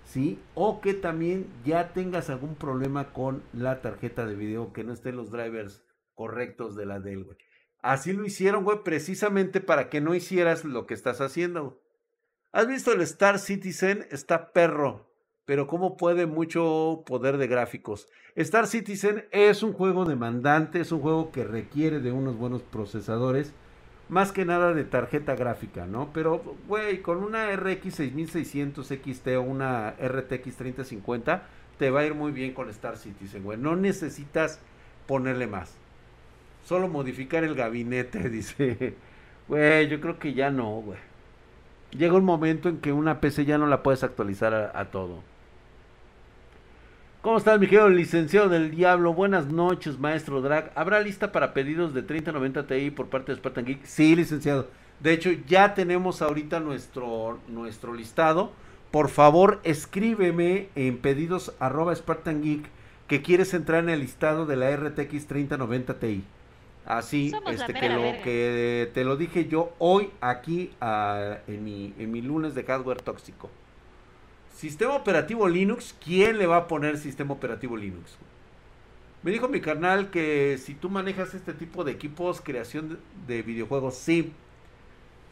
[0.05, 0.39] ¿sí?
[0.55, 5.17] O que también ya tengas algún problema con la tarjeta de video, que no estén
[5.17, 5.83] los drivers
[6.15, 7.37] correctos de la Dell, güey.
[7.81, 11.81] Así lo hicieron, güey, precisamente para que no hicieras lo que estás haciendo.
[12.51, 14.07] ¿Has visto el Star Citizen?
[14.11, 15.11] Está perro,
[15.45, 18.07] pero cómo puede mucho poder de gráficos.
[18.35, 23.53] Star Citizen es un juego demandante, es un juego que requiere de unos buenos procesadores,
[24.11, 26.09] más que nada de tarjeta gráfica, ¿no?
[26.13, 31.43] Pero, güey, con una RX 6600 XT o una RTX 3050,
[31.79, 33.57] te va a ir muy bien con Star Citizen, güey.
[33.57, 34.59] No necesitas
[35.07, 35.75] ponerle más.
[36.65, 38.95] Solo modificar el gabinete, dice.
[39.47, 40.99] Güey, yo creo que ya no, güey.
[41.91, 45.23] Llega un momento en que una PC ya no la puedes actualizar a, todo.
[47.21, 49.13] ¿Cómo estás, mi querido licenciado del diablo?
[49.13, 50.71] Buenas noches, maestro Drag.
[50.73, 53.85] ¿Habrá lista para pedidos de 3090 Ti por parte de Spartan Geek?
[53.85, 54.69] Sí, licenciado.
[54.99, 58.51] De hecho, ya tenemos ahorita nuestro, nuestro listado.
[58.89, 62.65] Por favor, escríbeme en pedidos arroba Spartan Geek
[63.05, 66.23] que quieres entrar en el listado de la RTX 3090 Ti.
[66.87, 72.23] Así, este, que, lo, que te lo dije yo hoy aquí en, mi, en mi
[72.23, 73.51] lunes de hardware tóxico.
[74.61, 78.15] Sistema operativo Linux, ¿quién le va a poner sistema operativo Linux?
[79.23, 83.95] Me dijo mi carnal que si tú manejas este tipo de equipos, creación de, videojuegos,
[83.95, 84.31] sí.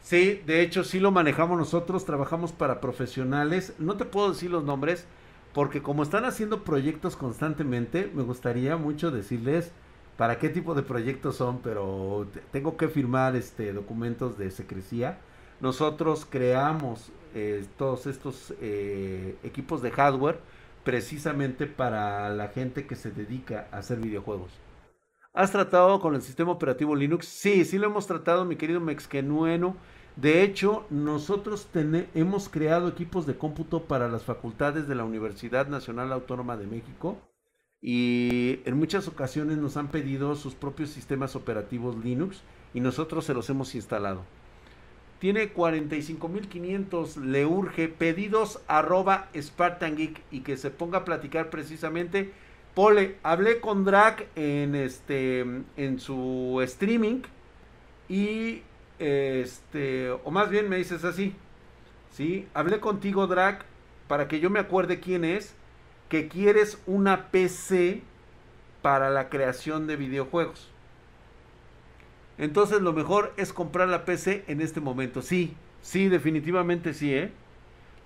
[0.02, 3.72] Sí, de hecho sí lo manejamos nosotros, trabajamos para profesionales.
[3.78, 5.06] No te puedo decir los nombres,
[5.54, 9.70] porque como están haciendo proyectos constantemente, me gustaría mucho decirles
[10.16, 15.20] para qué tipo de proyectos son, pero tengo que firmar este documentos de secrecía.
[15.60, 20.40] Nosotros creamos eh, todos estos eh, equipos de hardware
[20.84, 24.50] precisamente para la gente que se dedica a hacer videojuegos.
[25.32, 27.26] ¿Has tratado con el sistema operativo Linux?
[27.26, 29.76] Sí, sí lo hemos tratado, mi querido Mexquenueno.
[30.16, 31.68] De hecho, nosotros
[32.14, 37.16] hemos creado equipos de cómputo para las facultades de la Universidad Nacional Autónoma de México
[37.80, 42.42] y en muchas ocasiones nos han pedido sus propios sistemas operativos Linux
[42.74, 44.24] y nosotros se los hemos instalado.
[45.20, 52.32] Tiene 45.500, le urge pedidos arroba Spartan Geek y que se ponga a platicar precisamente.
[52.74, 55.40] Pole, hablé con Drag en, este,
[55.76, 57.20] en su streaming
[58.08, 58.62] y
[58.98, 61.34] este, o más bien me dices así,
[62.12, 62.48] ¿sí?
[62.54, 63.64] Hablé contigo Drag
[64.08, 65.54] para que yo me acuerde quién es
[66.08, 68.02] que quieres una PC
[68.80, 70.70] para la creación de videojuegos.
[72.40, 75.20] Entonces lo mejor es comprar la PC en este momento.
[75.20, 77.30] Sí, sí, definitivamente sí, ¿eh?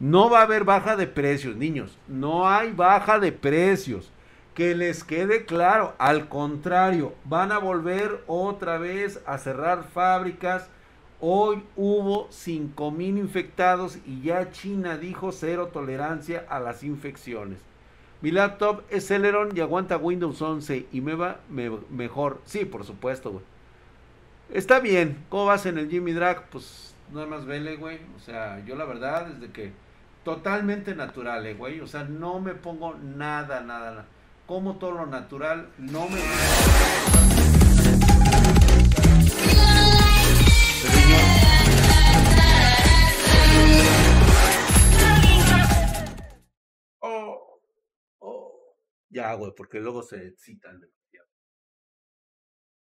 [0.00, 1.96] No va a haber baja de precios, niños.
[2.08, 4.10] No hay baja de precios.
[4.52, 5.94] Que les quede claro.
[5.98, 10.68] Al contrario, van a volver otra vez a cerrar fábricas.
[11.20, 17.60] Hoy hubo 5.000 infectados y ya China dijo cero tolerancia a las infecciones.
[18.20, 21.38] Mi laptop es Celeron y aguanta Windows 11 y me va
[21.90, 22.40] mejor.
[22.46, 23.53] Sí, por supuesto, güey.
[24.50, 25.24] Está bien.
[25.28, 26.48] ¿Cómo vas en el Jimmy Drag?
[26.50, 27.98] Pues nada más vele, güey.
[28.16, 29.72] O sea, yo la verdad, desde que
[30.24, 31.80] totalmente natural, eh, güey.
[31.80, 34.06] O sea, no me pongo nada, nada, nada.
[34.46, 36.20] Como todo lo natural, no me...
[49.14, 50.80] Ya, güey, porque luego se excitan.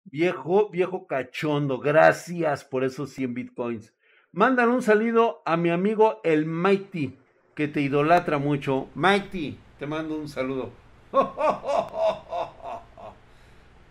[0.10, 3.94] Viejo, viejo cachondo, gracias por esos 100 bitcoins.
[4.32, 7.18] Mandan un saludo a mi amigo el Mighty,
[7.54, 8.88] que te idolatra mucho.
[8.96, 10.72] Mighty, te mando un saludo.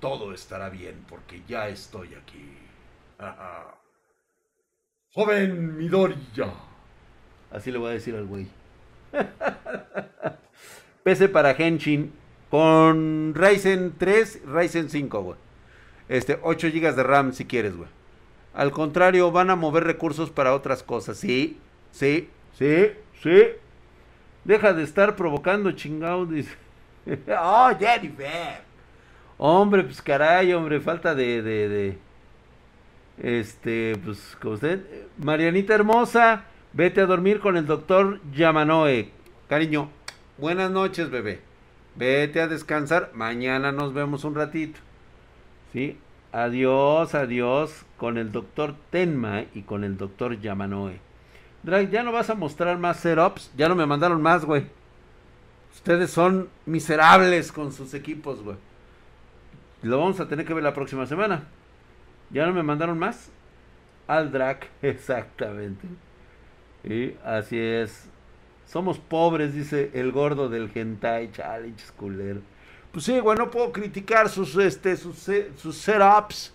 [0.00, 2.48] Todo estará bien porque ya estoy aquí.
[5.12, 6.50] Joven Midoriya.
[7.50, 8.46] Así le voy a decir al güey.
[11.02, 12.10] PC para Henshin
[12.48, 15.45] con Ryzen 3, Ryzen 5, güey.
[16.08, 17.88] Este, 8 GB de RAM si quieres, güey.
[18.54, 21.18] Al contrario, van a mover recursos para otras cosas.
[21.18, 21.58] Sí,
[21.92, 23.42] sí, sí, sí.
[24.44, 26.28] Deja de estar provocando chingados.
[27.38, 28.62] oh, Jennifer.
[29.38, 31.98] Hombre, pues caray, hombre, falta de, de, de.
[33.18, 34.80] Este, pues, como usted.
[35.18, 39.10] Marianita hermosa, vete a dormir con el doctor Yamanoe.
[39.48, 39.90] Cariño,
[40.38, 41.40] buenas noches, bebé.
[41.94, 43.10] Vete a descansar.
[43.12, 44.80] Mañana nos vemos un ratito.
[45.72, 45.98] ¿Sí?
[46.32, 51.00] Adiós, adiós con el doctor Tenma y con el doctor Yamanoe.
[51.62, 53.50] Drag, ya no vas a mostrar más setups.
[53.56, 54.66] Ya no me mandaron más, güey.
[55.74, 58.56] Ustedes son miserables con sus equipos, güey.
[59.82, 61.44] Lo vamos a tener que ver la próxima semana.
[62.30, 63.30] ¿Ya no me mandaron más?
[64.06, 65.86] Aldrak, exactamente.
[66.84, 68.08] Y así es.
[68.66, 72.40] Somos pobres, dice el gordo del hentai challenge culero.
[72.96, 76.54] Pues sí, bueno, no puedo criticar sus, este, sus, sus setups.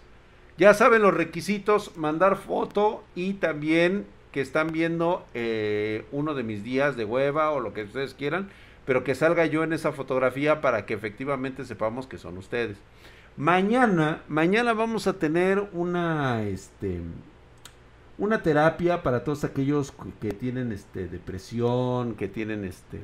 [0.58, 6.64] Ya saben los requisitos, mandar foto y también que están viendo eh, uno de mis
[6.64, 8.50] días de hueva o lo que ustedes quieran,
[8.86, 12.76] pero que salga yo en esa fotografía para que efectivamente sepamos que son ustedes.
[13.38, 17.02] Mañana, mañana vamos a tener una, este,
[18.18, 23.02] una terapia para todos aquellos que tienen, este, depresión, que tienen, este,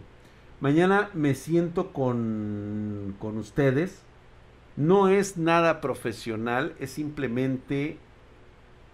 [0.60, 4.04] mañana me siento con, con ustedes.
[4.76, 7.98] No es nada profesional, es simplemente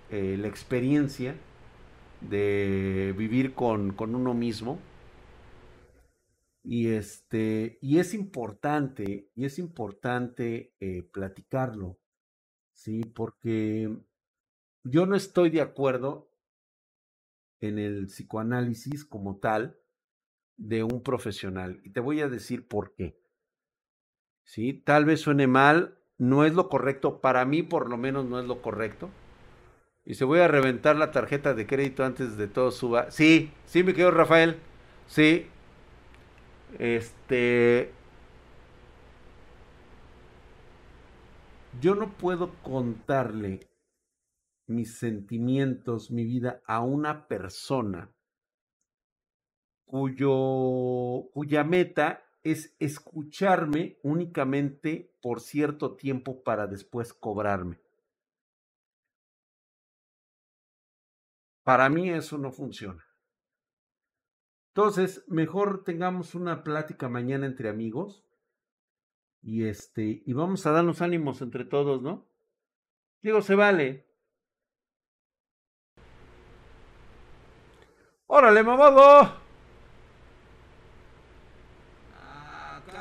[0.10, 1.36] eh, la experiencia
[2.22, 4.80] de vivir con, con uno mismo.
[6.64, 12.00] Y este, y es importante, y es importante eh, platicarlo,
[12.72, 13.04] ¿sí?
[13.04, 13.94] Porque
[14.86, 16.30] yo no estoy de acuerdo
[17.60, 19.78] en el psicoanálisis como tal
[20.58, 21.82] de un profesional.
[21.84, 23.18] Y te voy a decir por qué.
[24.44, 24.74] ¿Sí?
[24.74, 28.46] Tal vez suene mal, no es lo correcto, para mí por lo menos no es
[28.46, 29.10] lo correcto.
[30.06, 33.10] Y se voy a reventar la tarjeta de crédito antes de todo suba.
[33.10, 34.58] Sí, sí, me quedo Rafael.
[35.08, 35.48] Sí.
[36.78, 37.92] Este.
[41.80, 43.68] Yo no puedo contarle
[44.68, 48.13] mis sentimientos, mi vida a una persona
[49.86, 57.80] cuyo, cuya meta es escucharme únicamente por cierto tiempo para después cobrarme.
[61.64, 63.06] Para mí eso no funciona.
[64.76, 68.26] Entonces, mejor tengamos una plática mañana entre amigos
[69.42, 72.26] y este y vamos a darnos ánimos entre todos, ¿no?
[73.22, 74.06] Digo, se vale.
[78.28, 79.43] Órale, mamado.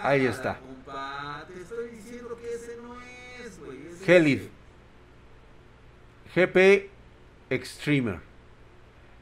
[0.03, 0.59] Ahí está.
[1.47, 4.51] Te estoy diciendo que ese no es, güey.
[6.35, 6.91] GP
[7.51, 8.19] Extremer.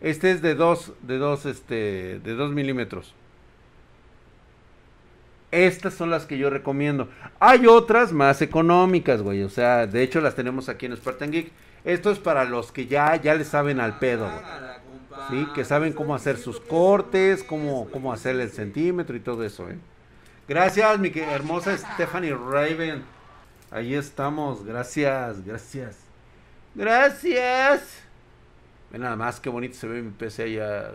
[0.00, 3.14] Este es de 2 de dos, este, de 2 milímetros.
[5.50, 7.08] Estas son las que yo recomiendo.
[7.40, 9.42] Hay otras más económicas, güey.
[9.42, 11.52] O sea, de hecho las tenemos aquí en Spartan Geek.
[11.84, 14.60] Esto es para los que ya, ya le saben al pedo, güey.
[15.28, 15.48] ¿Sí?
[15.54, 19.76] Que saben cómo hacer sus cortes, cómo, cómo hacer el centímetro y todo eso, ¿eh?
[20.50, 23.04] Gracias, mi hermosa Stephanie Raven.
[23.70, 24.64] Ahí estamos.
[24.64, 25.98] Gracias, gracias.
[26.74, 28.02] Gracias.
[28.90, 30.90] Ve nada más qué bonito se ve mi PC allá.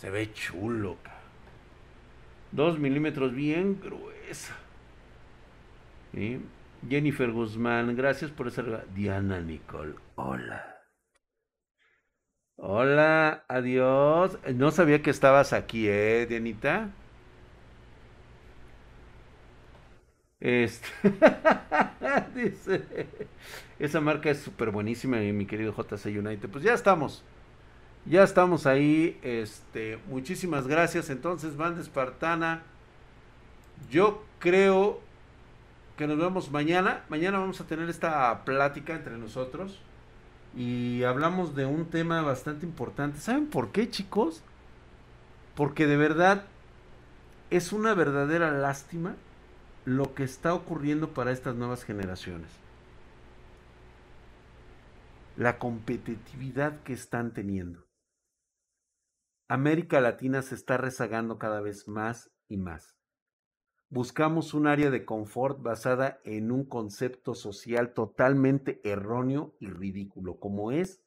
[0.00, 0.96] Se ve chulo.
[2.52, 4.56] Dos milímetros bien gruesa.
[6.88, 8.62] Jennifer Guzmán, gracias por esa...
[8.94, 10.75] Diana Nicole, hola.
[12.58, 14.38] Hola, adiós.
[14.54, 16.90] No sabía que estabas aquí, ¿eh, Dianita?
[20.40, 20.86] Este,
[22.34, 22.84] dice,
[23.78, 26.48] esa marca es súper buenísima, mi querido JC United.
[26.50, 27.24] Pues ya estamos,
[28.06, 29.18] ya estamos ahí.
[29.22, 31.10] Este, muchísimas gracias.
[31.10, 32.62] Entonces, banda espartana,
[33.90, 35.00] yo creo
[35.96, 37.04] que nos vemos mañana.
[37.08, 39.80] Mañana vamos a tener esta plática entre nosotros
[40.56, 43.18] y hablamos de un tema bastante importante.
[43.18, 44.42] ¿Saben por qué, chicos?
[45.54, 46.46] Porque de verdad
[47.50, 49.16] es una verdadera lástima
[49.84, 52.50] lo que está ocurriendo para estas nuevas generaciones.
[55.36, 57.86] La competitividad que están teniendo.
[59.48, 62.95] América Latina se está rezagando cada vez más y más.
[63.88, 70.72] Buscamos un área de confort basada en un concepto social totalmente erróneo y ridículo, como
[70.72, 71.02] es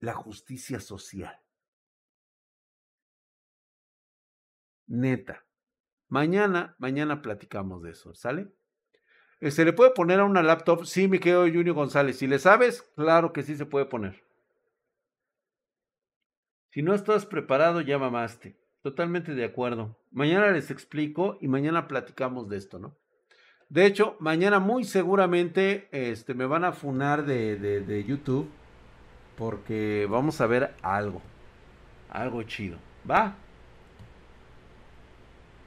[0.00, 1.38] la justicia social.
[4.86, 5.44] Neta,
[6.10, 8.48] Mañana, mañana platicamos de eso, ¿sale?
[9.40, 10.84] ¿Se le puede poner a una laptop?
[10.84, 12.18] Sí, mi querido Junior González.
[12.18, 14.24] Si le sabes, claro que sí se puede poner.
[16.72, 18.59] Si no estás preparado, ya mamaste.
[18.82, 19.96] Totalmente de acuerdo.
[20.10, 22.96] Mañana les explico y mañana platicamos de esto, ¿no?
[23.68, 28.50] De hecho, mañana muy seguramente este, me van a funar de, de, de YouTube
[29.36, 31.22] porque vamos a ver algo.
[32.10, 32.78] Algo chido.
[33.08, 33.36] ¿Va?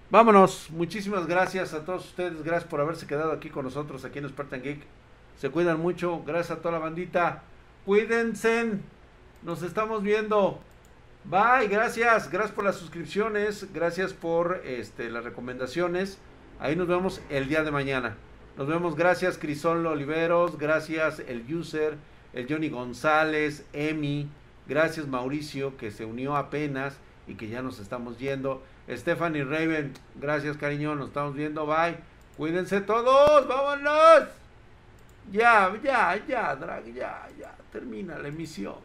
[0.09, 0.69] Vámonos.
[0.69, 2.43] Muchísimas gracias a todos ustedes.
[2.43, 4.83] Gracias por haberse quedado aquí con nosotros, aquí en Spartan Geek.
[5.37, 6.23] Se cuidan mucho.
[6.23, 7.43] Gracias a toda la bandita.
[7.85, 8.73] Cuídense.
[9.41, 10.59] Nos estamos viendo.
[11.25, 16.17] Bye, gracias, gracias por las suscripciones, gracias por este, las recomendaciones.
[16.59, 18.17] Ahí nos vemos el día de mañana.
[18.57, 21.95] Nos vemos, gracias Crisol Oliveros, gracias el user,
[22.33, 24.27] el Johnny González, Emi,
[24.67, 28.61] gracias Mauricio que se unió apenas y que ya nos estamos yendo.
[28.89, 31.95] Stephanie Raven, gracias cariño, nos estamos viendo, bye.
[32.35, 34.27] Cuídense todos, vámonos.
[35.31, 38.75] Ya, ya, ya, Drag, ya, ya, termina la emisión.